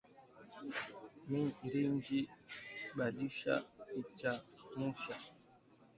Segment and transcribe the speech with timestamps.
[1.29, 2.19] Mindji
[2.97, 3.53] balisha
[4.01, 5.15] ichamusha